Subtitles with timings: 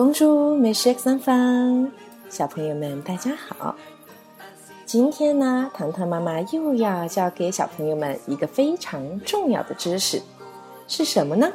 [0.00, 1.92] 公主美食三方，
[2.30, 3.76] 小朋友们大家好。
[4.86, 10.22] 今天呢，糖糖妈妈又要教给小朋友们一个非常重要的知识，
[10.88, 11.52] 是什么呢？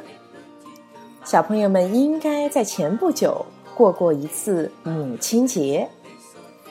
[1.24, 5.88] 小朋友们应该在前不久过过一次母亲节，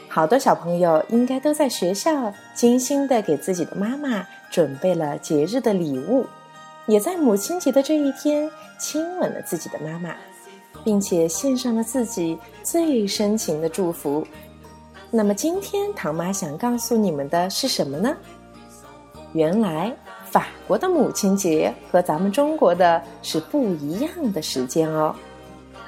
[0.07, 6.25] 好多小朋友应该都在学校精心的给自己的妈妈准备了节日的礼物，
[6.85, 8.49] 也在母亲节的这一天
[8.79, 10.15] 亲吻了自己的妈妈。
[10.85, 14.25] 并且献上了自己最深情的祝福。
[15.11, 18.15] 那么今天唐妈想告诉你们的是什么呢？
[19.33, 19.93] 原来
[20.29, 25.13] 法国的母亲节和咱们中国的是不一样的时间哦，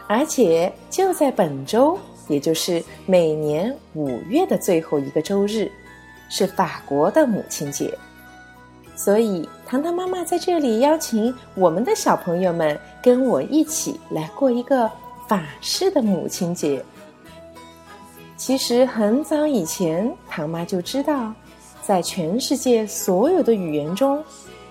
[0.07, 5.71] 而且就在本周，也就是每年五月的最后一个周日，
[6.29, 7.97] 是法国的母亲节。
[8.97, 14.89] 所以，糖糖妈妈在这里邀请我们的小朋友们跟我一起来过一个
[15.27, 16.83] 法式的母亲节。
[18.35, 21.31] 其实很早以前，糖妈就知道，
[21.83, 24.21] 在全世界所有的语言中，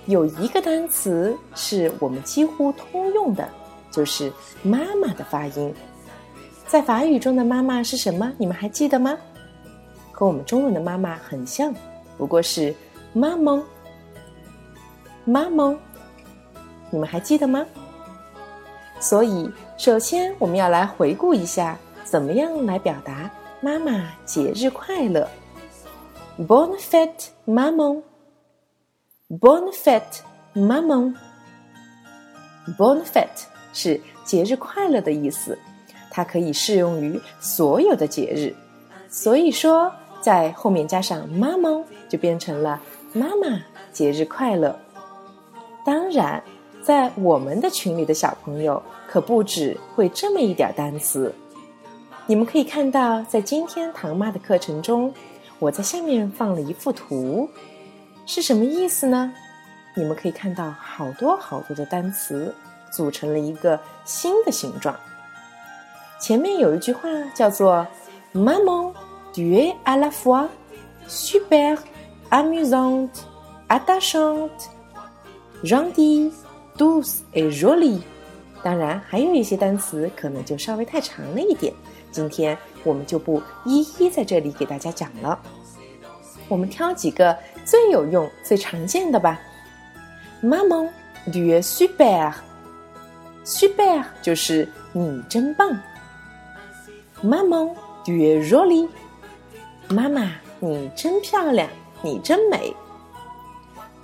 [0.06, 3.48] 有一个单词是我们几乎通用的，
[3.92, 5.72] 就是“妈妈”的发音。
[6.66, 8.32] 在法语中的“妈妈”是什么？
[8.38, 9.16] 你们还记得吗？
[10.10, 11.72] 和我们中文的“妈妈”很像，
[12.18, 12.74] 不过是
[13.14, 13.62] “妈妈”。
[15.28, 15.76] 妈妈，
[16.88, 17.66] 你们还记得吗？
[19.00, 23.28] 所以，首先我们要来回顾一下，怎么样来表达
[23.60, 25.28] “妈妈节日快乐
[26.38, 28.02] ”？Bonne fête, maman!
[29.28, 30.20] Bonne fête,
[30.54, 31.16] maman!
[32.78, 35.58] Bonne fête 是节日快乐的意思，
[36.08, 38.54] 它可以适用于所有的节日。
[39.10, 42.80] 所以说，在后面加上“m a m o n ”，就变成了
[43.12, 43.60] “妈妈
[43.92, 44.78] 节日快乐”。
[45.86, 46.42] 当然，
[46.82, 51.32] 在我们的群里的小朋友可不止会这么一点单词。
[52.26, 55.14] 你们可以看到，在今天唐妈的课程中，
[55.60, 57.48] 我在下面放了一幅图，
[58.26, 59.32] 是什么意思呢？
[59.94, 62.52] 你们可以看到好多好多的单词
[62.90, 64.92] 组成了一个新的形状。
[66.20, 67.86] 前面有一句话叫做
[68.34, 68.92] “Maman,
[69.32, 70.48] tu es à la fois
[71.06, 71.78] super
[72.30, 73.20] amusante,
[73.68, 74.75] attachante.”
[75.62, 76.30] Rondi,
[76.76, 78.00] douce et jolie。
[78.62, 81.72] 当然，还有一些单词可能就稍微太长了一点，
[82.10, 85.38] 今天我们就不一一在这里给大家讲了。
[86.48, 89.40] 我们挑几个最有用、最常见的吧。
[90.42, 90.90] Maman,
[91.26, 92.32] tu es super.
[93.44, 95.78] Super 就是你真棒。
[97.22, 97.74] Maman,
[98.04, 98.88] tu es jolie.
[99.88, 101.68] 妈妈，你真漂亮，
[102.02, 102.74] 你真美。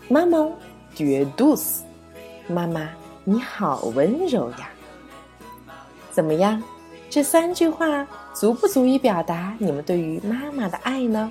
[0.08, 0.52] Maman.
[0.96, 1.04] Du
[1.36, 1.80] douce，
[2.46, 2.90] 妈妈
[3.24, 4.70] 你好温柔呀。
[6.10, 6.62] 怎么样？
[7.08, 11.30] 这三句话足不足以表达你们对于妈妈的爱呢？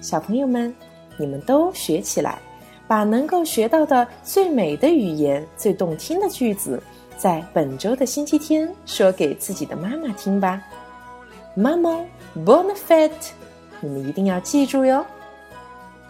[0.00, 0.74] 小朋友们，
[1.18, 2.38] 你们都学起来，
[2.86, 6.82] 把能够学到的最美的语言、最动听的句子，
[7.16, 10.62] 在本周的星期天说给自己的妈妈听吧。
[11.54, 12.00] 妈妈
[12.36, 13.10] ，Bonne fête！
[13.80, 15.04] 你们一定要记住哟。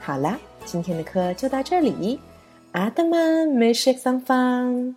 [0.00, 2.20] 好啦，今天的课就到这里。
[2.72, 4.96] 阿德曼，美食上方。